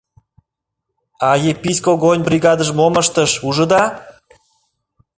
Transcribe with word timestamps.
А 1.27 1.29
Епись 1.51 1.83
Когойын 1.85 2.21
бригадыже 2.27 2.73
мом 2.79 2.93
ыштыш, 3.01 3.31
ужыда? 3.47 3.83